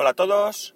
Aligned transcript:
Hola 0.00 0.10
a 0.10 0.14
todos, 0.14 0.74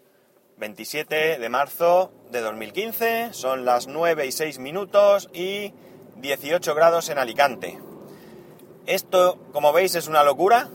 27 0.58 1.38
de 1.38 1.48
marzo 1.48 2.12
de 2.30 2.42
2015, 2.42 3.32
son 3.32 3.64
las 3.64 3.86
9 3.86 4.26
y 4.26 4.32
6 4.32 4.58
minutos 4.58 5.30
y 5.32 5.72
18 6.16 6.74
grados 6.74 7.08
en 7.08 7.16
Alicante. 7.16 7.80
Esto, 8.84 9.38
como 9.54 9.72
veis, 9.72 9.94
es 9.94 10.08
una 10.08 10.24
locura. 10.24 10.68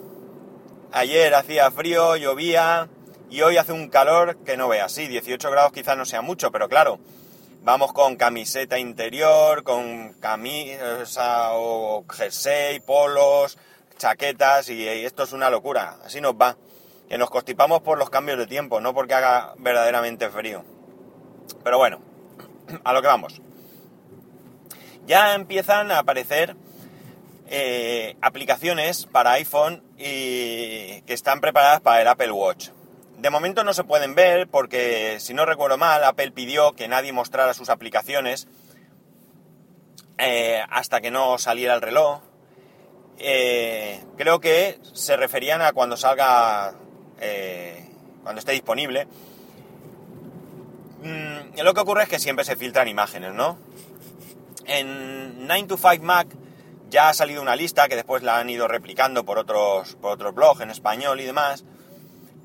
Ayer 0.92 1.36
hacía 1.36 1.70
frío, 1.70 2.16
llovía 2.16 2.90
y 3.30 3.44
hoy 3.44 3.58
hace 3.58 3.72
un 3.72 3.88
calor 3.88 4.38
que 4.38 4.58
no 4.58 4.68
veas. 4.68 4.94
Sí, 4.94 5.08
18 5.08 5.52
grados 5.52 5.72
quizás 5.72 5.96
no 5.96 6.06
sea 6.06 6.24
mucho, 6.24 6.52
pero 6.52 6.68
claro, 6.68 6.98
vamos 7.62 7.94
con 7.94 8.16
camiseta 8.16 8.80
interior, 8.80 9.62
con 9.62 10.14
camisa 10.14 11.52
o 11.52 12.04
jersey, 12.10 12.80
polos, 12.80 13.60
chaquetas 14.00 14.70
y 14.70 14.88
esto 14.88 15.22
es 15.22 15.34
una 15.34 15.52
locura. 15.52 16.00
Así 16.04 16.20
nos 16.20 16.34
va 16.34 16.58
que 17.10 17.18
nos 17.18 17.32
constipamos 17.32 17.82
por 17.82 17.98
los 17.98 18.12
cambios 18.12 18.38
de 18.38 18.46
tiempo, 18.46 18.80
no 18.80 18.94
porque 18.94 19.16
haga 19.16 19.54
verdaderamente 19.58 20.30
frío. 20.30 20.64
Pero 21.64 21.80
bueno, 21.80 22.02
a 22.84 22.94
lo 22.94 23.02
que 23.02 23.08
vamos. 23.08 23.42
Ya 25.08 25.34
empiezan 25.34 25.92
a 25.92 26.00
aparecer 26.00 26.56
eh, 27.48 28.16
aplicaciones 28.22 29.08
para 29.08 29.32
iPhone 29.32 29.84
y 29.98 31.02
que 31.02 31.14
están 31.14 31.42
preparadas 31.42 31.82
para 31.82 32.02
el 32.02 32.08
Apple 32.08 32.32
Watch. 32.32 32.70
De 33.18 33.32
momento 33.32 33.64
no 33.64 33.74
se 33.74 33.84
pueden 33.84 34.14
ver 34.14 34.48
porque, 34.48 35.20
si 35.20 35.34
no 35.34 35.46
recuerdo 35.46 35.80
mal, 35.80 36.04
Apple 36.04 36.32
pidió 36.32 36.74
que 36.74 36.88
nadie 36.88 37.12
mostrara 37.12 37.56
sus 37.56 37.70
aplicaciones 37.70 38.48
eh, 40.20 40.62
hasta 40.70 41.02
que 41.02 41.10
no 41.10 41.40
saliera 41.40 41.74
el 41.74 41.82
reloj. 41.82 42.22
Eh, 43.18 44.00
creo 44.16 44.40
que 44.40 44.80
se 44.94 45.18
referían 45.18 45.62
a 45.62 45.74
cuando 45.74 45.98
salga 45.98 46.76
eh, 47.20 47.90
cuando 48.24 48.40
esté 48.40 48.54
disponible. 48.54 49.08
Mm, 51.04 51.60
lo 51.62 51.74
que 51.74 51.80
ocurre 51.80 52.04
es 52.04 52.10
que 52.10 52.20
siempre 52.20 52.46
se 52.46 52.56
filtran 52.56 52.88
imágenes, 52.88 53.34
¿no? 53.34 53.58
En 54.66 55.48
9 55.48 55.68
to 55.68 55.78
5 55.78 56.04
Mac 56.04 56.28
ya 56.90 57.10
ha 57.10 57.14
salido 57.14 57.42
una 57.42 57.56
lista 57.56 57.88
que 57.88 57.96
después 57.96 58.24
la 58.24 58.40
han 58.40 58.50
ido 58.50 58.68
replicando 58.68 59.24
por 59.24 59.38
otros, 59.38 59.96
por 59.96 60.12
otros 60.12 60.34
blogs 60.34 60.62
en 60.62 60.70
español 60.70 61.20
y 61.22 61.26
demás, 61.26 61.64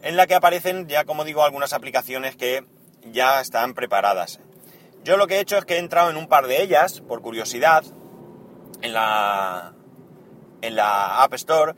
en 0.03 0.17
la 0.17 0.27
que 0.27 0.35
aparecen 0.35 0.87
ya, 0.87 1.05
como 1.05 1.25
digo, 1.25 1.45
algunas 1.45 1.73
aplicaciones 1.73 2.37
que 2.37 2.65
ya 3.11 3.41
están 3.41 3.75
preparadas. 3.75 4.41
Yo 5.03 5.17
lo 5.17 5.27
que 5.27 5.37
he 5.37 5.41
hecho 5.41 5.59
es 5.59 5.65
que 5.65 5.75
he 5.75 5.79
entrado 5.79 6.11
en 6.11 6.17
un 6.17 6.29
par 6.29 6.47
de 6.47 6.63
ellas, 6.63 7.01
por 7.01 7.21
curiosidad, 7.21 7.85
en 8.81 8.93
la, 8.93 9.75
en 10.63 10.77
la 10.77 11.23
App 11.23 11.35
Store, 11.35 11.75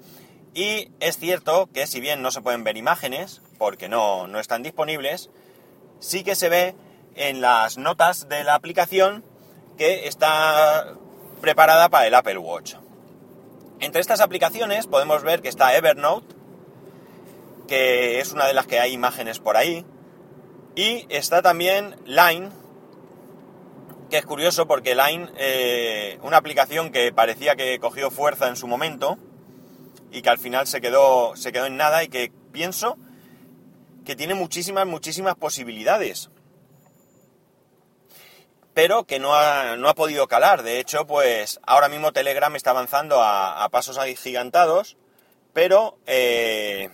y 0.56 0.90
es 1.00 1.18
cierto 1.18 1.68
que 1.74 1.86
si 1.86 2.00
bien 2.00 2.22
no 2.22 2.30
se 2.30 2.40
pueden 2.40 2.64
ver 2.64 2.78
imágenes, 2.78 3.42
porque 3.58 3.90
no, 3.90 4.26
no 4.26 4.40
están 4.40 4.62
disponibles, 4.62 5.28
sí 6.00 6.24
que 6.24 6.34
se 6.34 6.48
ve 6.48 6.74
en 7.14 7.42
las 7.42 7.76
notas 7.76 8.26
de 8.30 8.42
la 8.42 8.54
aplicación 8.54 9.22
que 9.76 10.08
está 10.08 10.94
preparada 11.42 11.90
para 11.90 12.06
el 12.06 12.14
Apple 12.14 12.38
Watch. 12.38 12.76
Entre 13.80 14.00
estas 14.00 14.22
aplicaciones 14.22 14.86
podemos 14.86 15.22
ver 15.22 15.42
que 15.42 15.50
está 15.50 15.76
Evernote, 15.76 16.34
que 17.68 18.20
es 18.20 18.32
una 18.32 18.46
de 18.46 18.54
las 18.54 18.66
que 18.66 18.80
hay 18.80 18.94
imágenes 18.94 19.40
por 19.40 19.58
ahí, 19.58 19.84
y 20.74 21.04
está 21.10 21.42
también 21.42 21.96
Line, 22.06 22.48
que 24.08 24.16
es 24.16 24.24
curioso 24.24 24.66
porque 24.66 24.94
Line, 24.94 25.30
eh, 25.36 26.18
una 26.22 26.38
aplicación 26.38 26.92
que 26.92 27.12
parecía 27.12 27.56
que 27.56 27.78
cogió 27.78 28.10
fuerza 28.10 28.48
en 28.48 28.56
su 28.56 28.66
momento, 28.66 29.18
y 30.16 30.22
que 30.22 30.30
al 30.30 30.38
final 30.38 30.66
se 30.66 30.80
quedó, 30.80 31.36
se 31.36 31.52
quedó 31.52 31.66
en 31.66 31.76
nada 31.76 32.02
y 32.02 32.08
que 32.08 32.32
pienso 32.50 32.96
que 34.06 34.16
tiene 34.16 34.32
muchísimas, 34.32 34.86
muchísimas 34.86 35.34
posibilidades. 35.34 36.30
Pero 38.72 39.04
que 39.04 39.18
no 39.18 39.34
ha, 39.34 39.76
no 39.76 39.90
ha 39.90 39.94
podido 39.94 40.26
calar. 40.26 40.62
De 40.62 40.80
hecho, 40.80 41.06
pues 41.06 41.60
ahora 41.66 41.90
mismo 41.90 42.12
Telegram 42.12 42.56
está 42.56 42.70
avanzando 42.70 43.22
a, 43.22 43.68
pasos 43.70 43.98
agigantados, 43.98 44.96
pero, 45.52 45.98
eh, 46.06 46.88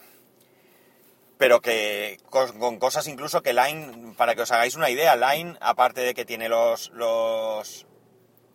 pero 1.39 1.61
que 1.61 2.19
con, 2.29 2.81
cosas 2.81 3.07
incluso 3.07 3.41
que 3.41 3.53
Line, 3.53 4.15
para 4.17 4.35
que 4.35 4.43
os 4.43 4.51
hagáis 4.51 4.75
una 4.75 4.91
idea, 4.91 5.15
Line, 5.15 5.57
aparte 5.61 6.01
de 6.01 6.13
que 6.15 6.25
tiene 6.25 6.49
los, 6.49 6.91
los 6.91 7.87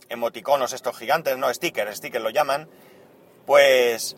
emoticonos 0.10 0.74
estos 0.74 0.98
gigantes, 0.98 1.38
no, 1.38 1.54
stickers, 1.54 2.00
stickers 2.00 2.24
lo 2.24 2.32
llaman, 2.32 2.70
pues 3.46 4.18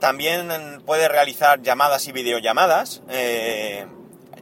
también 0.00 0.82
puede 0.84 1.08
realizar 1.08 1.60
llamadas 1.62 2.08
y 2.08 2.12
videollamadas, 2.12 3.02
eh, 3.08 3.86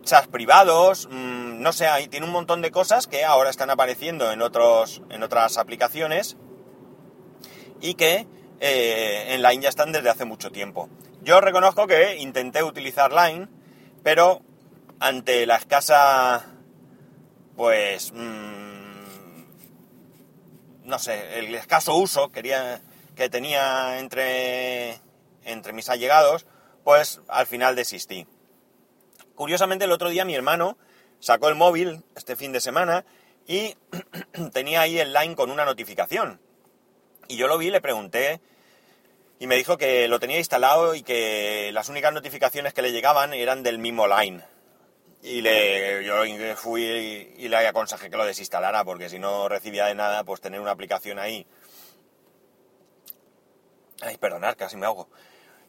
chats 0.04 0.28
privados, 0.28 1.08
mm, 1.10 1.60
no 1.60 1.72
sé, 1.72 1.86
ahí 1.88 2.08
tiene 2.08 2.26
un 2.26 2.32
montón 2.32 2.62
de 2.62 2.70
cosas 2.70 3.06
que 3.06 3.24
ahora 3.24 3.50
están 3.50 3.68
apareciendo 3.68 4.32
en, 4.32 4.40
otros, 4.40 5.02
en 5.10 5.22
otras 5.22 5.58
aplicaciones 5.58 6.36
y 7.80 7.94
que 7.94 8.26
eh, 8.60 9.34
en 9.34 9.42
Line 9.42 9.62
ya 9.62 9.68
están 9.68 9.92
desde 9.92 10.08
hace 10.08 10.24
mucho 10.24 10.50
tiempo. 10.50 10.88
Yo 11.22 11.40
reconozco 11.40 11.86
que 11.86 12.16
intenté 12.16 12.62
utilizar 12.62 13.12
Line, 13.12 13.48
pero 14.02 14.40
ante 15.00 15.44
la 15.44 15.56
escasa, 15.56 16.46
pues, 17.56 18.12
mm, 18.12 19.42
no 20.84 20.98
sé, 20.98 21.40
el 21.40 21.54
escaso 21.54 21.96
uso 21.96 22.30
quería, 22.30 22.80
que 23.14 23.28
tenía 23.28 23.98
entre 23.98 25.00
entre 25.44 25.72
mis 25.72 25.88
allegados, 25.88 26.46
pues 26.84 27.20
al 27.28 27.46
final 27.46 27.76
desistí. 27.76 28.26
Curiosamente 29.34 29.84
el 29.84 29.92
otro 29.92 30.08
día 30.08 30.24
mi 30.24 30.34
hermano 30.34 30.78
sacó 31.20 31.48
el 31.48 31.54
móvil 31.54 32.02
este 32.16 32.34
fin 32.34 32.50
de 32.52 32.60
semana 32.60 33.04
y 33.46 33.76
tenía 34.52 34.80
ahí 34.80 34.98
el 34.98 35.12
line 35.12 35.36
con 35.36 35.50
una 35.50 35.64
notificación. 35.64 36.40
Y 37.28 37.36
yo 37.36 37.46
lo 37.46 37.58
vi, 37.58 37.70
le 37.70 37.80
pregunté 37.80 38.40
y 39.38 39.46
me 39.46 39.56
dijo 39.56 39.78
que 39.78 40.08
lo 40.08 40.18
tenía 40.18 40.38
instalado 40.38 40.94
y 40.94 41.02
que 41.02 41.70
las 41.72 41.88
únicas 41.88 42.12
notificaciones 42.12 42.74
que 42.74 42.82
le 42.82 42.90
llegaban 42.90 43.34
eran 43.34 43.62
del 43.62 43.78
mismo 43.78 44.06
line. 44.08 44.42
Y 45.22 45.42
le, 45.42 46.04
yo 46.04 46.24
fui 46.56 46.82
y 46.82 47.48
le 47.48 47.56
aconsejé 47.66 48.08
que 48.08 48.16
lo 48.16 48.24
desinstalara 48.24 48.84
porque 48.84 49.08
si 49.08 49.18
no 49.18 49.48
recibía 49.48 49.86
de 49.86 49.94
nada, 49.94 50.24
pues 50.24 50.40
tener 50.40 50.60
una 50.60 50.70
aplicación 50.70 51.18
ahí. 51.18 51.46
Ay, 54.00 54.16
perdonar, 54.16 54.56
casi 54.56 54.76
me 54.76 54.86
ahogo 54.86 55.08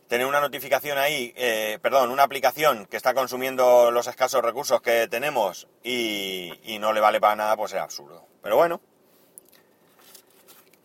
tener 0.09 0.25
una 0.25 0.41
notificación 0.41 0.97
ahí, 0.97 1.33
eh, 1.37 1.77
perdón, 1.83 2.09
una 2.09 2.23
aplicación 2.23 2.87
que 2.87 2.97
está 2.97 3.13
consumiendo 3.13 3.91
los 3.91 4.07
escasos 4.07 4.43
recursos 4.43 4.81
que 4.81 5.07
tenemos 5.07 5.67
y, 5.83 6.51
no 6.79 6.93
le 6.93 6.99
vale 6.99 7.21
para 7.21 7.35
nada, 7.35 7.55
pues 7.55 7.73
es 7.73 7.79
absurdo. 7.79 8.25
Pero 8.41 8.55
bueno, 8.55 8.81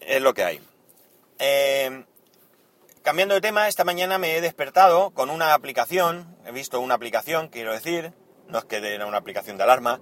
es 0.01 0.21
lo 0.21 0.35
que 0.35 0.45
hay. 0.45 0.61
Eh, 1.39 2.05
cambiando 3.03 3.35
de 3.35 3.41
tema, 3.41 3.67
esta 3.67 3.85
mañana 3.85 4.19
me 4.19 4.37
he 4.37 4.43
despertado 4.43 5.11
con 5.13 5.31
una 5.31 5.55
aplicación, 5.55 6.37
he 6.45 6.53
visto 6.53 6.79
una 6.81 6.95
aplicación, 6.95 7.49
quiero 7.49 7.73
decir, 7.73 8.13
no 8.49 8.59
es 8.59 8.65
que 8.67 8.77
era 8.77 9.07
una 9.07 9.17
aplicación 9.17 9.57
de 9.57 9.63
alarma, 9.63 10.01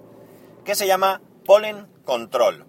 que 0.65 0.75
se 0.75 0.85
llama 0.85 1.21
Pollen 1.45 1.87
Control. 2.03 2.65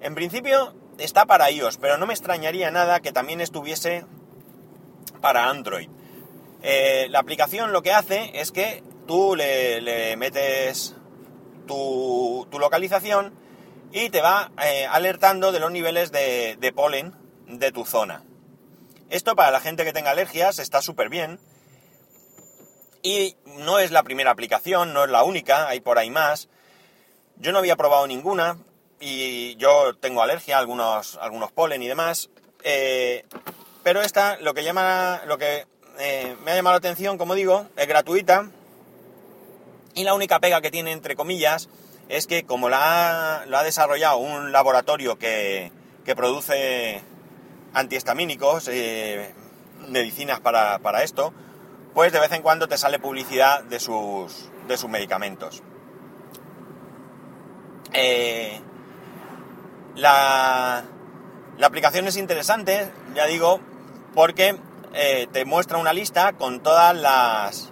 En 0.00 0.14
principio 0.14 0.74
está 0.96 1.26
para 1.26 1.50
iOS, 1.50 1.76
pero 1.76 1.98
no 1.98 2.06
me 2.06 2.14
extrañaría 2.14 2.70
nada 2.70 3.00
que 3.00 3.12
también 3.12 3.42
estuviese 3.42 4.06
para 5.26 5.48
Android. 5.50 5.88
Eh, 6.62 7.08
la 7.10 7.18
aplicación 7.18 7.72
lo 7.72 7.82
que 7.82 7.90
hace 7.90 8.30
es 8.34 8.52
que 8.52 8.84
tú 9.08 9.34
le, 9.34 10.16
metes 10.16 10.94
tu, 11.66 12.46
localización 12.52 13.34
y 13.90 14.08
te 14.10 14.20
va 14.20 14.52
eh, 14.62 14.86
alertando 14.88 15.50
de 15.50 15.58
los 15.58 15.72
niveles 15.72 16.12
de, 16.12 16.72
polen 16.76 17.12
de 17.48 17.72
tu 17.72 17.84
zona. 17.84 18.22
Esto 19.10 19.34
para 19.34 19.50
la 19.50 19.58
gente 19.58 19.84
que 19.84 19.92
tenga 19.92 20.12
alergias 20.12 20.60
está 20.60 20.80
súper 20.80 21.08
bien. 21.08 21.40
Y 23.02 23.34
no 23.56 23.80
es 23.80 23.90
la 23.90 24.04
primera 24.04 24.30
aplicación, 24.30 24.94
no 24.94 25.02
es 25.02 25.10
la 25.10 25.24
única, 25.24 25.66
hay 25.66 25.80
por 25.80 25.98
ahí 25.98 26.10
más. 26.10 26.48
Yo 27.34 27.50
no 27.50 27.58
había 27.58 27.74
probado 27.74 28.06
ninguna 28.06 28.58
y 29.00 29.56
yo 29.56 29.96
tengo 29.96 30.22
alergia 30.22 30.54
a 30.54 30.60
algunos, 30.60 31.18
algunos 31.20 31.50
polen 31.50 31.82
y 31.82 31.88
demás. 31.88 32.30
Eh, 32.62 33.24
pero 33.86 34.02
esta, 34.02 34.36
lo 34.38 34.52
que 34.52 34.64
llama, 34.64 35.20
lo 35.28 35.38
que 35.38 35.64
eh, 36.00 36.36
me 36.44 36.50
ha 36.50 36.56
llamado 36.56 36.74
la 36.74 36.78
atención, 36.78 37.18
como 37.18 37.36
digo, 37.36 37.68
es 37.76 37.86
gratuita. 37.86 38.50
Y 39.94 40.02
la 40.02 40.12
única 40.12 40.40
pega 40.40 40.60
que 40.60 40.72
tiene, 40.72 40.90
entre 40.90 41.14
comillas, 41.14 41.68
es 42.08 42.26
que 42.26 42.42
como 42.42 42.68
la 42.68 43.42
ha, 43.42 43.62
desarrollado 43.62 44.16
un 44.16 44.50
laboratorio 44.50 45.20
que, 45.20 45.70
produce 46.16 47.00
antihistamínicos, 47.74 48.66
eh, 48.72 49.32
medicinas 49.86 50.40
para, 50.40 51.02
esto, 51.04 51.32
pues 51.94 52.12
de 52.12 52.18
vez 52.18 52.32
en 52.32 52.42
cuando 52.42 52.66
te 52.66 52.78
sale 52.78 52.98
publicidad 52.98 53.62
de 53.62 53.78
sus, 53.78 54.50
de 54.66 54.76
sus 54.76 54.90
medicamentos. 54.90 55.62
Eh, 57.92 58.60
la, 59.94 60.82
la 61.56 61.66
aplicación 61.68 62.08
es 62.08 62.16
interesante, 62.16 62.90
ya 63.14 63.26
digo, 63.26 63.60
porque 64.16 64.56
eh, 64.94 65.28
te 65.30 65.44
muestra 65.44 65.76
una 65.76 65.92
lista 65.92 66.32
con 66.32 66.62
todas 66.62 66.96
las 66.96 67.70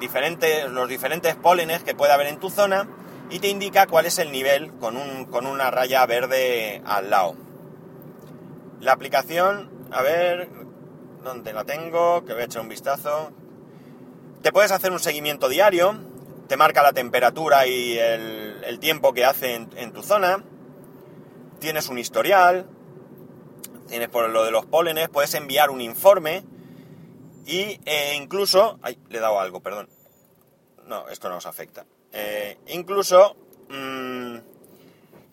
diferentes, 0.00 0.70
los 0.70 0.88
diferentes 0.88 1.36
pólenes 1.36 1.84
que 1.84 1.94
puede 1.94 2.14
haber 2.14 2.28
en 2.28 2.40
tu 2.40 2.48
zona 2.48 2.88
y 3.28 3.38
te 3.38 3.48
indica 3.48 3.86
cuál 3.86 4.06
es 4.06 4.18
el 4.18 4.32
nivel 4.32 4.72
con, 4.78 4.96
un, 4.96 5.26
con 5.26 5.46
una 5.46 5.70
raya 5.70 6.06
verde 6.06 6.82
al 6.86 7.10
lado. 7.10 7.36
La 8.80 8.92
aplicación, 8.92 9.70
a 9.92 10.00
ver, 10.00 10.48
¿dónde 11.22 11.52
la 11.52 11.64
tengo? 11.64 12.24
Que 12.24 12.32
voy 12.32 12.42
a 12.42 12.44
echar 12.46 12.62
un 12.62 12.70
vistazo. 12.70 13.30
Te 14.40 14.52
puedes 14.52 14.72
hacer 14.72 14.90
un 14.90 15.00
seguimiento 15.00 15.50
diario, 15.50 15.98
te 16.46 16.56
marca 16.56 16.82
la 16.82 16.94
temperatura 16.94 17.66
y 17.66 17.98
el, 17.98 18.78
tiempo 18.80 19.12
que 19.12 19.26
hace 19.26 19.54
en, 19.54 19.92
tu 19.92 20.02
zona, 20.02 20.42
tienes 21.58 21.90
un 21.90 21.98
historial, 21.98 22.70
tienes 23.88 24.08
por 24.08 24.28
lo 24.28 24.44
de 24.44 24.50
los 24.50 24.66
pólenes, 24.66 25.08
puedes 25.08 25.34
enviar 25.34 25.70
un 25.70 25.80
informe 25.80 26.44
y 27.46 27.80
eh, 27.86 28.14
incluso... 28.14 28.78
Ay, 28.82 28.98
le 29.08 29.18
he 29.18 29.20
dado 29.20 29.40
algo, 29.40 29.60
perdón. 29.60 29.88
No, 30.86 31.08
esto 31.08 31.28
no 31.28 31.38
os 31.38 31.46
afecta. 31.46 31.86
Eh, 32.12 32.58
incluso... 32.68 33.36
Mmm, 33.68 34.36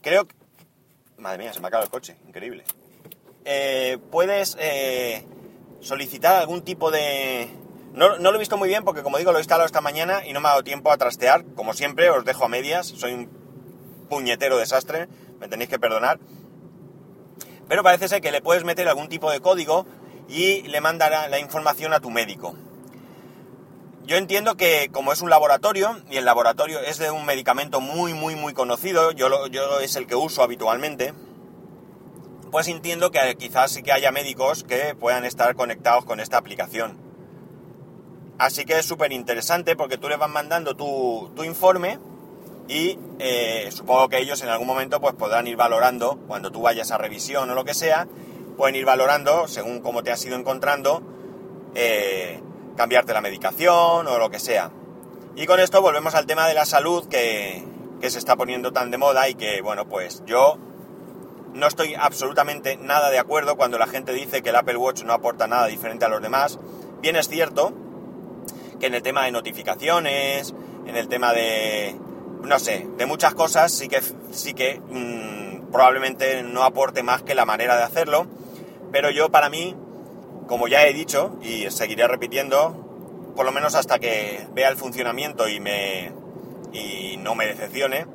creo 0.02 0.26
que... 0.26 0.36
Madre 1.18 1.40
mía, 1.40 1.54
se 1.54 1.60
me 1.60 1.68
acaba 1.68 1.84
el 1.84 1.90
coche, 1.90 2.18
increíble. 2.28 2.64
Eh, 3.44 3.98
puedes 4.12 4.58
solicitar 5.82 6.38
algún 6.38 6.64
tipo 6.64 6.90
de... 6.90 7.50
No, 7.94 8.18
no, 8.18 8.32
lo 8.32 8.36
he 8.36 8.40
visto 8.40 8.58
muy 8.58 8.68
bien 8.68 8.84
porque, 8.84 9.04
como 9.04 9.18
digo, 9.18 9.32
lo 9.32 9.38
he 9.38 9.42
instalado 9.42 9.66
esta 9.66 9.80
mañana 9.80 10.26
y 10.26 10.34
no 10.34 10.42
me 10.42 10.48
ha 10.48 10.52
dado 10.52 10.64
tiempo 10.64 10.92
a 10.92 10.98
trastear. 10.98 11.46
Como 11.56 11.74
siempre, 11.74 12.10
os 12.10 12.26
dejo 12.26 12.44
a 12.44 12.50
medias. 12.50 12.88
Soy 12.88 13.14
un 13.14 13.30
puñetero 14.10 14.58
desastre. 14.58 15.08
Me 15.40 15.48
tenéis 15.48 15.70
que 15.70 15.80
perdonar. 15.80 16.20
Pero 17.68 17.84
parece 17.84 18.08
ser 18.08 18.22
que 18.22 18.32
le 18.32 18.42
puedes 18.42 18.64
meter 18.64 18.88
algún 18.88 19.10
tipo 19.10 19.32
de 19.32 19.40
código 19.40 19.86
y 20.28 20.64
le 20.64 20.82
mandará 20.82 21.28
la 21.28 21.40
información 21.40 21.94
a 21.94 22.00
tu 22.00 22.10
médico. 22.10 22.56
Yo 24.06 24.18
entiendo 24.18 24.56
que 24.56 24.90
como 24.92 25.14
es 25.14 25.22
un 25.22 25.32
laboratorio 25.32 26.00
y 26.12 26.18
el 26.18 26.26
laboratorio 26.26 26.80
es 26.80 27.00
de 27.00 27.10
un 27.10 27.26
medicamento 27.26 27.82
muy 27.82 28.14
muy 28.14 28.36
muy 28.36 28.54
conocido, 28.54 29.12
yo, 29.12 29.48
yo 29.48 29.80
es 29.80 29.96
el 29.96 30.06
que 30.06 30.16
uso 30.16 30.44
habitualmente, 30.44 31.14
pues 32.52 32.68
entiendo 32.68 33.10
que 33.10 33.36
quizás 33.36 33.72
sí 33.72 33.82
que 33.82 33.92
haya 33.92 34.12
médicos 34.12 34.64
que 34.64 34.94
puedan 34.94 35.26
estar 35.26 35.56
conectados 35.56 36.06
con 36.06 36.20
esta 36.20 36.38
aplicación. 36.38 37.06
Así 38.38 38.66
que 38.66 38.78
es 38.78 38.86
súper 38.86 39.12
interesante 39.12 39.76
porque 39.76 39.98
tú 39.98 40.10
les 40.10 40.20
vas 40.20 40.30
mandando 40.30 40.76
tu, 40.76 41.32
informe 41.44 42.00
y 42.68 42.98
eh, 43.20 43.70
supongo 43.72 44.10
que 44.10 44.18
ellos 44.18 44.42
en 44.42 44.50
algún 44.50 44.68
momento 44.68 45.00
pues 45.00 45.14
podrán 45.14 45.48
ir 45.48 45.56
valorando, 45.56 46.20
cuando 46.28 46.52
tú 46.52 46.62
vayas 46.62 46.92
a 46.92 46.98
revisión 46.98 47.50
o 47.50 47.56
lo 47.56 47.64
que 47.64 47.74
sea, 47.74 48.08
pueden 48.58 48.76
ir 48.76 48.86
valorando 48.86 49.48
según 49.48 49.82
cómo 49.82 50.04
te 50.04 50.12
has 50.12 50.26
ido 50.26 50.36
encontrando, 50.36 51.04
eh, 51.76 52.42
cambiarte 52.76 53.14
la 53.14 53.22
medicación 53.22 54.08
o 54.08 54.18
lo 54.18 54.30
que 54.30 54.40
sea. 54.40 54.72
Y 55.36 55.46
con 55.46 55.60
esto 55.60 55.82
volvemos 55.82 56.16
al 56.16 56.26
tema 56.26 56.48
de 56.48 56.54
la 56.54 56.66
salud 56.66 57.08
que, 57.08 57.64
que 58.02 58.10
se 58.10 58.20
está 58.20 58.36
poniendo 58.36 58.72
tan 58.72 58.90
de 58.90 58.98
moda 58.98 59.30
y 59.30 59.36
que, 59.36 59.62
bueno, 59.62 59.88
pues 59.88 60.24
yo 60.26 60.58
no 61.54 61.68
estoy 61.68 61.96
absolutamente 61.96 62.78
nada 62.78 63.10
de 63.10 63.20
acuerdo 63.20 63.56
cuando 63.58 63.78
la 63.78 63.88
gente 63.88 64.14
dice 64.14 64.42
que 64.42 64.50
el 64.50 64.56
Apple 64.56 64.78
Watch 64.78 65.04
no 65.04 65.14
aporta 65.14 65.48
nada 65.48 65.68
diferente 65.68 66.06
a 66.06 66.10
los 66.10 66.22
demás. 66.22 66.60
Bien 67.02 67.16
es 67.16 67.28
cierto 67.28 67.74
que 68.80 68.88
en 68.88 68.94
el 68.94 69.04
tema 69.04 69.26
de 69.26 69.32
notificaciones, 69.32 70.54
en 70.86 70.96
el 70.96 71.08
tema 71.08 71.34
de, 71.34 71.96
no 72.46 72.60
sé, 72.60 72.88
de 72.98 73.06
muchas 73.06 73.34
cosas 73.34 73.72
sí 73.72 73.88
que, 73.88 74.02
sí 74.32 74.54
que 74.54 74.80
mm, 74.80 75.72
probablemente 75.72 76.44
no 76.44 76.64
aporte 76.64 77.04
más 77.04 77.24
que 77.24 77.36
la 77.36 77.46
manera 77.46 77.76
de 77.76 77.84
hacerlo. 77.84 78.28
Pero 78.92 79.10
yo 79.10 79.30
para 79.30 79.50
mí, 79.50 79.76
como 80.48 80.68
ya 80.68 80.86
he 80.86 80.94
dicho 80.94 81.38
y 81.42 81.70
seguiré 81.72 82.08
repitiendo, 82.08 83.34
por 83.36 83.46
lo 83.46 83.52
menos 83.52 83.76
hasta 83.76 84.00
que 84.00 84.48
vea 84.54 84.70
el 84.70 84.78
funcionamiento 84.78 85.48
y 85.50 85.60
me 85.60 86.14
y 86.72 87.18
no 87.18 87.36
me 87.36 87.48
decepcione, 87.48 88.06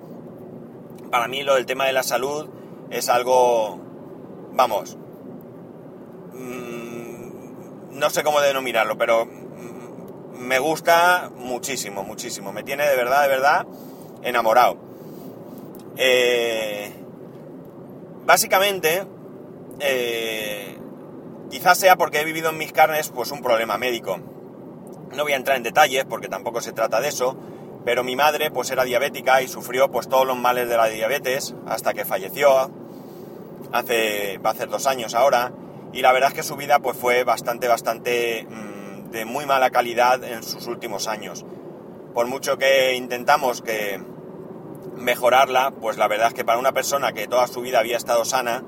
para 1.10 1.28
mí 1.28 1.42
lo 1.42 1.54
del 1.54 1.66
tema 1.66 1.86
de 1.86 1.92
la 1.92 2.02
salud 2.02 2.48
es 2.90 3.08
algo, 3.08 3.78
vamos, 4.52 4.96
mm, 6.34 7.98
no 7.98 8.10
sé 8.10 8.22
cómo 8.22 8.40
denominarlo, 8.40 8.96
pero 8.96 9.26
mm, 9.26 10.38
me 10.38 10.58
gusta 10.58 11.30
muchísimo, 11.36 12.02
muchísimo. 12.04 12.52
Me 12.52 12.62
tiene 12.62 12.86
de 12.86 12.96
verdad, 12.96 13.22
de 13.22 13.28
verdad 13.28 13.66
enamorado. 14.22 14.76
Eh, 15.96 16.92
básicamente, 18.24 19.04
eh, 19.80 20.78
quizás 21.50 21.78
sea 21.78 21.96
porque 21.96 22.20
he 22.20 22.24
vivido 22.24 22.50
en 22.50 22.58
mis 22.58 22.72
carnes 22.72 23.10
pues 23.10 23.30
un 23.30 23.42
problema 23.42 23.78
médico. 23.78 24.18
No 25.14 25.24
voy 25.24 25.32
a 25.32 25.36
entrar 25.36 25.56
en 25.56 25.62
detalles 25.62 26.04
porque 26.04 26.28
tampoco 26.28 26.60
se 26.60 26.72
trata 26.72 27.00
de 27.00 27.08
eso, 27.08 27.36
pero 27.84 28.04
mi 28.04 28.16
madre 28.16 28.50
pues 28.50 28.70
era 28.70 28.84
diabética 28.84 29.42
y 29.42 29.48
sufrió 29.48 29.90
pues 29.90 30.08
todos 30.08 30.26
los 30.26 30.38
males 30.38 30.68
de 30.68 30.76
la 30.76 30.86
diabetes 30.86 31.54
hasta 31.66 31.94
que 31.94 32.04
falleció 32.04 32.70
hace 33.72 34.38
va 34.38 34.50
a 34.50 34.54
ser 34.54 34.68
dos 34.68 34.86
años 34.86 35.14
ahora 35.14 35.52
y 35.92 36.02
la 36.02 36.12
verdad 36.12 36.30
es 36.30 36.34
que 36.34 36.42
su 36.42 36.56
vida 36.56 36.78
pues 36.78 36.96
fue 36.96 37.24
bastante 37.24 37.68
bastante 37.68 38.46
mm, 38.48 39.10
de 39.10 39.24
muy 39.24 39.46
mala 39.46 39.70
calidad 39.70 40.22
en 40.24 40.42
sus 40.42 40.66
últimos 40.66 41.08
años 41.08 41.44
por 42.14 42.26
mucho 42.26 42.58
que 42.58 42.94
intentamos 42.94 43.62
que 43.62 44.02
mejorarla 44.96 45.72
pues 45.72 45.96
la 45.96 46.08
verdad 46.08 46.28
es 46.28 46.34
que 46.34 46.44
para 46.44 46.58
una 46.58 46.72
persona 46.72 47.12
que 47.12 47.26
toda 47.26 47.46
su 47.46 47.60
vida 47.60 47.78
había 47.78 47.96
estado 47.96 48.24
sana 48.24 48.62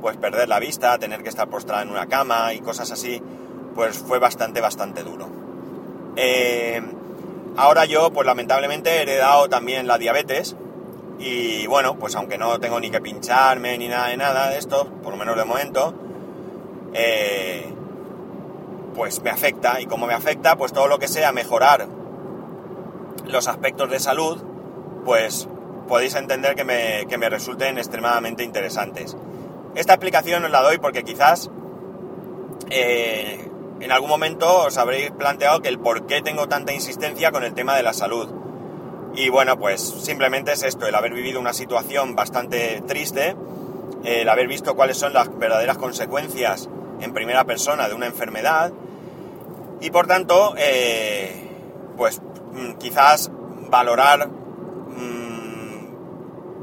pues 0.00 0.16
perder 0.16 0.48
la 0.48 0.58
vista 0.58 0.98
tener 0.98 1.22
que 1.22 1.28
estar 1.28 1.48
postrada 1.48 1.82
en 1.82 1.90
una 1.90 2.06
cama 2.06 2.52
y 2.54 2.60
cosas 2.60 2.90
así 2.90 3.22
pues 3.74 3.98
fue 3.98 4.18
bastante 4.18 4.60
bastante 4.60 5.02
duro 5.02 5.28
eh, 6.16 6.80
ahora 7.56 7.84
yo 7.84 8.12
pues 8.12 8.26
lamentablemente 8.26 8.90
he 8.90 9.02
heredado 9.02 9.48
también 9.48 9.86
la 9.86 9.98
diabetes 9.98 10.56
y 11.18 11.66
bueno, 11.66 11.98
pues 11.98 12.16
aunque 12.16 12.38
no 12.38 12.58
tengo 12.58 12.80
ni 12.80 12.90
que 12.90 13.00
pincharme 13.00 13.78
ni 13.78 13.88
nada 13.88 14.08
de 14.08 14.16
nada 14.16 14.50
de 14.50 14.58
esto, 14.58 14.86
por 15.02 15.12
lo 15.12 15.18
menos 15.18 15.36
de 15.36 15.44
momento, 15.44 15.94
eh, 16.92 17.72
pues 18.94 19.22
me 19.22 19.30
afecta. 19.30 19.80
Y 19.80 19.86
como 19.86 20.06
me 20.06 20.14
afecta, 20.14 20.56
pues 20.56 20.72
todo 20.72 20.88
lo 20.88 20.98
que 20.98 21.08
sea 21.08 21.32
mejorar 21.32 21.86
los 23.26 23.48
aspectos 23.48 23.90
de 23.90 23.98
salud, 23.98 24.42
pues 25.04 25.48
podéis 25.88 26.14
entender 26.14 26.54
que 26.54 26.64
me, 26.64 27.06
que 27.08 27.18
me 27.18 27.28
resulten 27.28 27.78
extremadamente 27.78 28.42
interesantes. 28.42 29.16
Esta 29.74 29.94
explicación 29.94 30.44
os 30.44 30.50
la 30.50 30.62
doy 30.62 30.78
porque 30.78 31.02
quizás 31.02 31.50
eh, 32.70 33.50
en 33.80 33.92
algún 33.92 34.08
momento 34.08 34.64
os 34.66 34.78
habréis 34.78 35.10
planteado 35.10 35.60
que 35.60 35.68
el 35.68 35.78
por 35.78 36.06
qué 36.06 36.22
tengo 36.22 36.48
tanta 36.48 36.72
insistencia 36.72 37.32
con 37.32 37.44
el 37.44 37.54
tema 37.54 37.76
de 37.76 37.82
la 37.82 37.92
salud. 37.92 38.28
Y 39.14 39.28
bueno, 39.28 39.58
pues 39.58 39.80
simplemente 39.80 40.52
es 40.52 40.62
esto, 40.62 40.86
el 40.86 40.94
haber 40.94 41.12
vivido 41.12 41.38
una 41.40 41.52
situación 41.52 42.16
bastante 42.16 42.82
triste, 42.86 43.36
el 44.04 44.28
haber 44.28 44.48
visto 44.48 44.74
cuáles 44.74 44.96
son 44.96 45.12
las 45.12 45.36
verdaderas 45.38 45.78
consecuencias 45.78 46.68
en 47.00 47.12
primera 47.12 47.44
persona 47.44 47.88
de 47.88 47.94
una 47.94 48.06
enfermedad 48.06 48.72
y 49.80 49.90
por 49.90 50.06
tanto, 50.06 50.54
eh, 50.56 51.48
pues 51.96 52.22
quizás 52.78 53.30
valorar 53.70 54.28
mm, 54.28 55.54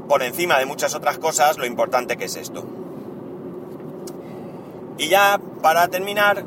por 0.08 0.22
encima 0.22 0.58
de 0.58 0.66
muchas 0.66 0.94
otras 0.94 1.18
cosas 1.18 1.58
lo 1.58 1.66
importante 1.66 2.16
que 2.16 2.26
es 2.26 2.36
esto. 2.36 2.64
Y 4.98 5.08
ya 5.08 5.40
para 5.62 5.88
terminar, 5.88 6.44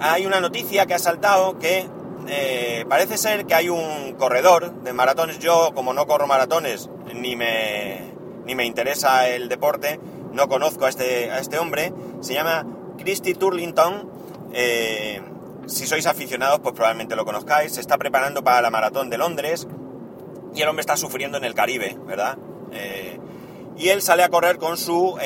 hay 0.00 0.26
una 0.26 0.40
noticia 0.40 0.86
que 0.86 0.94
ha 0.94 0.98
saltado 0.98 1.58
que 1.58 1.86
eh, 2.28 2.84
parece 2.88 3.16
ser 3.18 3.46
que 3.46 3.54
hay 3.54 3.68
un 3.68 4.14
corredor 4.18 4.82
de 4.82 4.92
maratones. 4.92 5.38
Yo, 5.38 5.72
como 5.74 5.92
no 5.92 6.06
corro 6.06 6.26
maratones, 6.26 6.88
ni 7.14 7.36
me, 7.36 8.12
ni 8.44 8.54
me 8.54 8.64
interesa 8.64 9.28
el 9.28 9.48
deporte, 9.48 9.98
no 10.32 10.48
conozco 10.48 10.86
a 10.86 10.88
este, 10.88 11.30
a 11.30 11.38
este 11.38 11.58
hombre. 11.58 11.92
Se 12.20 12.34
llama 12.34 12.66
Christy 12.98 13.34
Turlington. 13.34 14.10
Eh, 14.52 15.20
si 15.68 15.86
sois 15.86 16.06
aficionados, 16.06 16.60
pues 16.60 16.74
probablemente 16.74 17.14
lo 17.14 17.24
conozcáis. 17.24 17.72
Se 17.72 17.80
está 17.80 17.96
preparando 17.96 18.42
para 18.42 18.60
la 18.60 18.70
maratón 18.70 19.10
de 19.10 19.18
Londres 19.18 19.68
y 20.54 20.62
el 20.62 20.68
hombre 20.68 20.80
está 20.80 20.96
sufriendo 20.96 21.38
en 21.38 21.44
el 21.44 21.54
Caribe, 21.54 21.96
¿verdad? 22.06 22.36
Eh, 22.72 23.20
y 23.76 23.90
él 23.90 24.02
sale 24.02 24.24
a 24.24 24.28
correr 24.28 24.58
con 24.58 24.76
su 24.76 25.16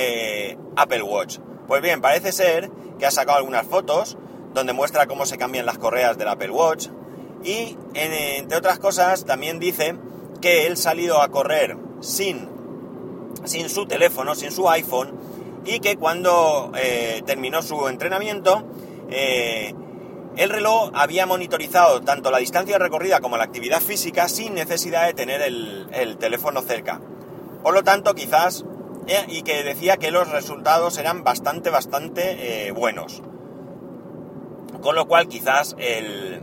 Apple 0.76 1.02
Watch. 1.02 1.38
Pues 1.66 1.80
bien, 1.80 2.02
parece 2.02 2.32
ser 2.32 2.70
que 2.98 3.06
ha 3.06 3.10
sacado 3.10 3.38
algunas 3.38 3.66
fotos 3.66 4.18
donde 4.52 4.72
muestra 4.72 5.06
cómo 5.06 5.24
se 5.24 5.38
cambian 5.38 5.64
las 5.64 5.78
correas 5.78 6.18
del 6.18 6.28
Apple 6.28 6.50
Watch 6.50 6.88
y 7.44 7.76
entre 7.94 8.56
otras 8.56 8.78
cosas 8.78 9.24
también 9.24 9.58
dice 9.58 9.96
que 10.40 10.66
él 10.66 10.76
salido 10.76 11.22
a 11.22 11.28
correr 11.28 11.76
sin, 12.00 12.48
sin 13.44 13.68
su 13.68 13.86
teléfono, 13.86 14.34
sin 14.34 14.52
su 14.52 14.68
iPhone 14.68 15.12
y 15.64 15.80
que 15.80 15.96
cuando 15.96 16.72
eh, 16.76 17.22
terminó 17.24 17.62
su 17.62 17.88
entrenamiento 17.88 18.64
eh, 19.10 19.74
el 20.36 20.50
reloj 20.50 20.90
había 20.94 21.26
monitorizado 21.26 22.00
tanto 22.00 22.30
la 22.30 22.38
distancia 22.38 22.78
recorrida 22.78 23.20
como 23.20 23.36
la 23.36 23.44
actividad 23.44 23.80
física 23.80 24.28
sin 24.28 24.54
necesidad 24.54 25.06
de 25.06 25.14
tener 25.14 25.42
el, 25.42 26.16
teléfono 26.18 26.62
cerca. 26.62 27.00
Por 27.62 27.74
lo 27.74 27.82
tanto, 27.82 28.14
quizás, 28.14 28.64
eh, 29.06 29.24
y 29.28 29.42
que 29.42 29.62
decía 29.62 29.96
que 29.98 30.10
los 30.10 30.30
resultados 30.30 30.98
eran 30.98 31.22
bastante, 31.24 31.70
bastante 31.70 32.72
buenos. 32.72 33.22
Con 34.80 34.96
lo 34.96 35.06
cual 35.06 35.28
quizás 35.28 35.76
el, 35.78 36.42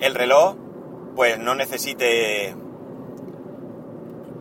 el 0.00 0.14
reloj 0.14 0.56
pues 1.14 1.38
no 1.38 1.54
necesite 1.54 2.56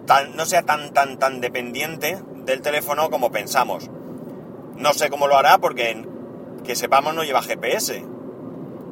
tan, 0.06 0.36
no 0.36 0.46
sea 0.46 0.64
tan 0.64 0.94
tan 0.94 1.20
tan 1.20 1.40
dependiente 1.40 2.20
del 2.46 2.62
teléfono 2.62 3.10
como 3.10 3.32
pensamos. 3.32 3.90
No 4.76 4.94
sé 4.94 5.10
cómo 5.10 5.28
lo 5.28 5.38
hará 5.38 5.60
porque 5.60 6.06
que 6.64 6.76
sepamos 6.76 7.14
no 7.14 7.24
lleva 7.24 7.42
GPS. 7.42 8.04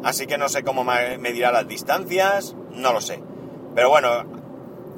Así 0.04 0.26
que 0.26 0.38
no 0.38 0.50
sé 0.50 0.64
cómo 0.64 0.84
medirá 0.84 1.52
las 1.52 1.68
distancias, 1.68 2.56
no 2.72 2.92
lo 2.94 3.02
sé. 3.02 3.22
Pero 3.76 3.90
bueno, 3.90 4.10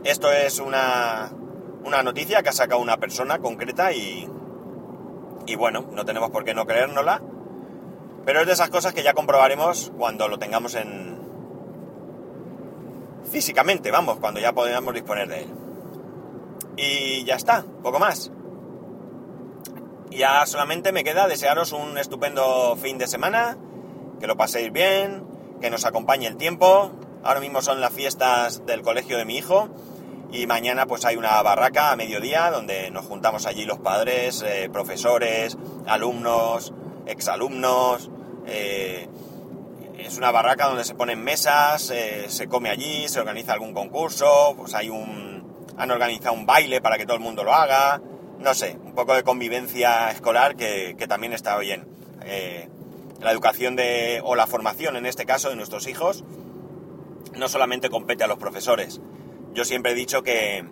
esto 0.04 0.32
es 0.32 0.60
una, 0.60 1.32
una 1.84 2.04
noticia 2.04 2.42
que 2.42 2.50
ha 2.50 2.54
sacado 2.54 2.82
una 2.82 2.98
persona 2.98 3.40
concreta 3.40 3.92
y, 3.92 4.28
y 5.46 5.56
bueno, 5.56 5.86
no 5.92 6.06
tenemos 6.06 6.30
por 6.30 6.46
qué 6.46 6.54
no 6.54 6.66
creérnosla. 6.66 7.22
Pero 8.26 8.42
es 8.42 8.48
de 8.48 8.54
esas 8.54 8.70
cosas 8.70 8.94
que 8.94 9.04
ya 9.04 9.14
comprobaremos 9.14 9.92
cuando 9.98 10.30
lo 10.30 10.40
tengamos 10.40 10.76
en... 10.76 11.20
físicamente, 13.30 13.92
vamos, 13.92 14.18
cuando 14.20 14.40
ya 14.40 14.54
podamos 14.54 14.94
disponer 14.94 15.28
de 15.28 15.42
él. 15.42 15.48
Y 16.78 17.26
ya 17.26 17.36
está, 17.36 17.66
poco 17.84 18.00
más. 18.00 18.32
Ya 20.10 20.46
solamente 20.46 20.92
me 20.92 21.04
queda 21.04 21.28
desearos 21.28 21.74
un 21.74 21.98
estupendo 21.98 22.78
fin 22.78 22.98
de 22.98 23.08
semana, 23.08 23.58
que 24.24 24.28
lo 24.28 24.38
paséis 24.38 24.72
bien, 24.72 25.22
que 25.60 25.70
nos 25.70 25.84
acompañe 25.84 26.28
el 26.28 26.38
tiempo. 26.38 26.94
Ahora 27.26 27.42
mismo 27.42 27.62
son 27.62 27.82
las 27.82 27.92
fiestas 27.92 28.66
del 28.66 28.82
colegio 28.82 29.18
de 29.18 29.26
mi 29.26 29.36
hijo 29.36 29.68
y 30.32 30.48
mañana 30.48 30.86
pues 30.86 31.04
hay 31.04 31.18
una 31.18 31.42
barraca 31.42 31.92
a 31.92 31.98
mediodía 31.98 32.50
donde 32.50 32.90
nos 32.90 33.06
juntamos 33.06 33.46
allí 33.46 33.66
los 33.66 33.80
padres, 33.80 34.42
eh, 34.48 34.70
profesores, 34.72 35.58
alumnos, 35.88 36.74
exalumnos. 37.06 38.10
Eh, 38.48 39.10
es 39.98 40.18
una 40.18 40.32
barraca 40.32 40.68
donde 40.68 40.86
se 40.86 40.96
ponen 40.96 41.22
mesas, 41.22 41.90
eh, 41.90 42.28
se 42.30 42.48
come 42.48 42.70
allí, 42.70 43.10
se 43.10 43.20
organiza 43.20 43.52
algún 43.52 43.74
concurso, 43.74 44.54
pues 44.56 44.74
hay 44.74 44.88
un... 44.88 45.66
han 45.76 45.92
organizado 45.92 46.34
un 46.34 46.46
baile 46.46 46.80
para 46.80 46.98
que 46.98 47.06
todo 47.06 47.18
el 47.18 47.24
mundo 47.24 47.44
lo 47.44 47.54
haga 47.54 48.00
no 48.40 48.54
sé, 48.54 48.78
un 48.86 48.94
poco 48.94 49.16
de 49.16 49.24
convivencia 49.24 50.12
escolar 50.12 50.56
que, 50.56 50.96
también 51.10 51.34
está 51.34 51.58
bien. 51.58 51.86
Eh, 52.26 52.70
la 53.24 53.32
educación 53.32 53.76
de, 53.76 54.22
o 54.24 54.36
la 54.36 54.48
formación, 54.48 54.96
en 54.96 55.06
este 55.06 55.26
caso, 55.26 55.50
de 55.50 55.56
nuestros 55.56 55.88
hijos, 55.88 56.24
no 57.36 57.48
solamente 57.48 57.90
compete 57.90 58.24
a 58.24 58.28
los 58.28 58.38
profesores. 58.38 59.02
Yo 59.54 59.66
siempre 59.66 59.94
he 59.94 59.96
dicho 59.96 60.24
que, 60.24 60.66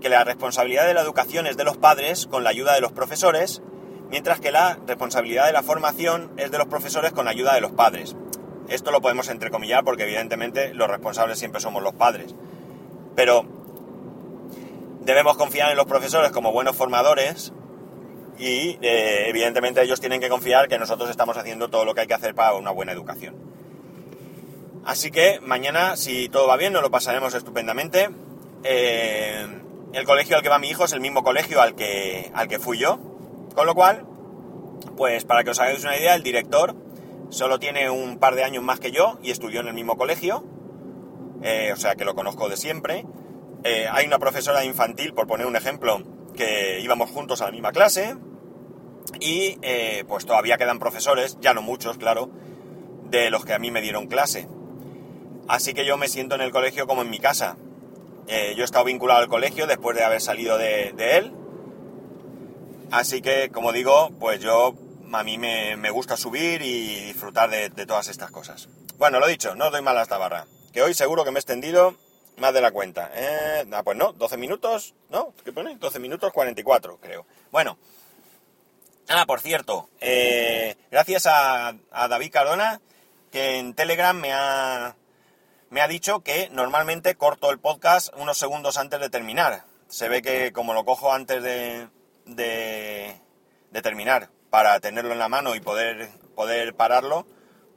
que 0.00 0.08
la 0.08 0.24
responsabilidad 0.24 0.86
de 0.86 0.94
la 0.94 1.02
educación 1.02 1.46
es 1.46 1.56
de 1.56 1.64
los 1.64 1.76
padres 1.76 2.26
con 2.26 2.42
la 2.42 2.50
ayuda 2.50 2.74
de 2.74 2.80
los 2.80 2.92
profesores, 2.92 3.62
mientras 4.10 4.40
que 4.40 4.50
la 4.50 4.78
responsabilidad 4.86 5.46
de 5.46 5.52
la 5.52 5.62
formación 5.62 6.32
es 6.36 6.50
de 6.50 6.58
los 6.58 6.68
profesores 6.68 7.12
con 7.12 7.26
la 7.26 7.32
ayuda 7.32 7.54
de 7.54 7.60
los 7.60 7.72
padres. 7.72 8.16
Esto 8.68 8.90
lo 8.90 9.00
podemos 9.00 9.28
entrecomillar 9.28 9.84
porque 9.84 10.04
evidentemente 10.04 10.74
los 10.74 10.88
responsables 10.88 11.38
siempre 11.38 11.60
somos 11.60 11.82
los 11.82 11.94
padres. 11.94 12.34
Pero 13.14 13.46
debemos 15.00 15.36
confiar 15.36 15.70
en 15.70 15.76
los 15.76 15.86
profesores 15.86 16.32
como 16.32 16.52
buenos 16.52 16.76
formadores 16.76 17.52
y 18.38 18.78
eh, 18.82 19.24
evidentemente 19.26 19.82
ellos 19.82 20.00
tienen 20.00 20.20
que 20.20 20.28
confiar 20.28 20.68
que 20.68 20.78
nosotros 20.78 21.10
estamos 21.10 21.36
haciendo 21.36 21.68
todo 21.68 21.84
lo 21.84 21.94
que 21.94 22.02
hay 22.02 22.06
que 22.06 22.14
hacer 22.14 22.34
para 22.34 22.54
una 22.54 22.70
buena 22.70 22.92
educación. 22.92 23.34
Así 24.84 25.10
que 25.10 25.40
mañana, 25.40 25.96
si 25.96 26.28
todo 26.28 26.46
va 26.46 26.56
bien, 26.56 26.72
nos 26.72 26.82
lo 26.82 26.90
pasaremos 26.90 27.34
estupendamente. 27.34 28.10
Eh, 28.62 29.46
el 29.92 30.04
colegio 30.04 30.36
al 30.36 30.42
que 30.42 30.48
va 30.48 30.58
mi 30.58 30.68
hijo 30.68 30.84
es 30.84 30.92
el 30.92 31.00
mismo 31.00 31.24
colegio 31.24 31.60
al 31.60 31.74
que, 31.74 32.30
al 32.32 32.48
que 32.48 32.58
fui 32.58 32.78
yo. 32.78 32.98
Con 33.54 33.66
lo 33.66 33.74
cual, 33.74 34.06
pues 34.96 35.24
para 35.24 35.42
que 35.42 35.50
os 35.50 35.58
hagáis 35.58 35.82
una 35.82 35.96
idea, 35.96 36.14
el 36.14 36.22
director 36.22 36.76
solo 37.30 37.58
tiene 37.58 37.90
un 37.90 38.18
par 38.18 38.36
de 38.36 38.44
años 38.44 38.62
más 38.62 38.78
que 38.78 38.92
yo 38.92 39.18
y 39.22 39.32
estudió 39.32 39.60
en 39.60 39.68
el 39.68 39.74
mismo 39.74 39.96
colegio. 39.96 40.44
Eh, 41.42 41.70
o 41.72 41.76
sea 41.76 41.96
que 41.96 42.04
lo 42.04 42.14
conozco 42.14 42.48
de 42.48 42.56
siempre. 42.56 43.04
Hay 43.90 44.06
una 44.06 44.18
profesora 44.18 44.64
infantil, 44.64 45.12
por 45.12 45.26
poner 45.26 45.44
un 45.44 45.56
ejemplo, 45.56 46.00
que 46.34 46.80
íbamos 46.80 47.10
juntos 47.10 47.42
a 47.42 47.46
la 47.46 47.50
misma 47.50 47.72
clase 47.72 48.16
y 49.20 49.58
eh, 49.62 50.04
pues 50.08 50.26
todavía 50.26 50.58
quedan 50.58 50.78
profesores, 50.78 51.38
ya 51.40 51.54
no 51.54 51.62
muchos, 51.62 51.98
claro, 51.98 52.30
de 53.10 53.30
los 53.30 53.44
que 53.44 53.54
a 53.54 53.58
mí 53.58 53.70
me 53.70 53.80
dieron 53.80 54.06
clase. 54.06 54.48
Así 55.48 55.72
que 55.72 55.86
yo 55.86 55.96
me 55.96 56.08
siento 56.08 56.34
en 56.34 56.42
el 56.42 56.52
colegio 56.52 56.86
como 56.86 57.02
en 57.02 57.10
mi 57.10 57.18
casa. 57.18 57.56
Eh, 58.26 58.54
yo 58.54 58.62
he 58.62 58.64
estado 58.64 58.84
vinculado 58.84 59.20
al 59.20 59.28
colegio 59.28 59.66
después 59.66 59.96
de 59.96 60.04
haber 60.04 60.20
salido 60.20 60.58
de, 60.58 60.92
él. 60.98 61.32
Así 62.90 63.22
que, 63.22 63.50
como 63.50 63.72
digo, 63.72 64.10
pues 64.20 64.40
yo 64.40 64.74
a 65.10 65.22
mí 65.22 65.38
me, 65.38 65.90
gusta 65.90 66.18
subir 66.18 66.60
y 66.60 67.06
disfrutar 67.06 67.48
de, 67.50 67.86
todas 67.86 68.08
estas 68.08 68.30
cosas. 68.30 68.68
Bueno, 68.98 69.20
lo 69.20 69.26
dicho, 69.26 69.54
no 69.54 69.66
os 69.66 69.72
doy 69.72 69.80
mal 69.80 69.96
a 69.96 70.02
esta 70.02 70.18
barra. 70.18 70.46
Que 70.72 70.82
hoy 70.82 70.92
seguro 70.92 71.24
que 71.24 71.30
me 71.30 71.38
he 71.38 71.40
extendido 71.40 71.96
más 72.36 72.52
de 72.52 72.60
la 72.60 72.70
cuenta. 72.70 73.10
Eh, 73.14 73.64
ah, 73.72 73.82
pues 73.82 73.96
no, 73.96 74.12
12 74.12 74.36
minutos, 74.36 74.94
¿no? 75.08 75.32
¿Qué 75.44 75.52
pone? 75.52 75.76
12 75.76 75.98
minutos 75.98 76.30
44, 76.32 76.98
creo. 77.00 77.26
Bueno. 77.50 77.78
Ah, 79.10 79.24
por 79.24 79.40
cierto, 79.40 79.88
eh, 80.02 80.76
gracias 80.90 81.26
a, 81.26 81.74
David 82.10 82.30
Cardona, 82.30 82.82
que 83.32 83.56
en 83.56 83.72
Telegram 83.72 84.14
me 84.14 84.34
ha, 84.34 84.96
me 85.70 85.80
ha 85.80 85.88
dicho 85.88 86.20
que 86.20 86.50
normalmente 86.52 87.14
corto 87.14 87.50
el 87.50 87.58
podcast 87.58 88.12
unos 88.18 88.36
segundos 88.36 88.76
antes 88.76 89.00
de 89.00 89.08
terminar. 89.08 89.64
Se 89.88 90.10
ve 90.10 90.20
que 90.20 90.52
como 90.52 90.74
lo 90.74 90.84
cojo 90.84 91.14
antes 91.14 91.42
de, 91.42 91.88
de, 92.26 93.18
terminar 93.82 94.28
para 94.50 94.78
tenerlo 94.80 95.12
en 95.12 95.18
la 95.18 95.30
mano 95.30 95.54
y 95.54 95.60
poder, 95.60 96.10
poder 96.34 96.74
pararlo, 96.74 97.26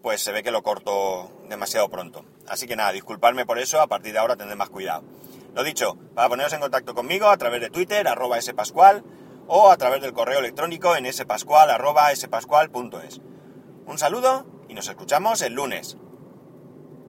pues 0.02 0.22
se 0.22 0.34
ve 0.34 0.44
que 0.44 0.52
lo 0.52 0.64
corto 0.64 1.32
demasiado 1.48 1.88
pronto. 1.88 2.26
Así 2.50 2.68
que 2.68 2.76
nada, 2.76 2.92
disculpadme 2.92 3.46
por 3.46 3.58
eso, 3.58 3.80
a 3.80 3.88
partir 3.88 4.12
de 4.12 4.20
ahora 4.20 4.36
tendré 4.36 4.58
más 4.58 4.70
cuidado. 4.70 5.06
Lo 5.56 5.64
dicho, 5.64 5.98
para 6.14 6.28
poneros 6.28 6.52
en 6.52 6.60
contacto 6.60 6.94
conmigo 6.94 7.30
a 7.30 7.38
través 7.38 7.62
de 7.62 7.70
Twitter, 7.70 8.06
arroba 8.10 8.42
spascual, 8.42 9.06
o 9.54 9.70
a 9.70 9.76
través 9.76 10.02
del 10.02 10.14
correo 10.14 10.40
electrónico 10.40 10.96
en 10.96 11.12
spascual.es. 11.12 13.22
Un 13.86 13.98
saludo 13.98 14.46
y 14.70 14.74
nos 14.74 14.88
escuchamos 14.88 15.42
el 15.42 15.56
lunes. 15.56 15.98